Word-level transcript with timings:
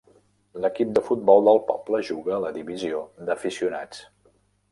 L'equip 0.61 0.93
de 0.95 1.03
futbol 1.09 1.43
del 1.49 1.59
poble 1.67 2.01
juga 2.09 2.33
a 2.37 2.41
la 2.45 2.51
divisió 2.57 3.05
d'aficionats. 3.27 4.01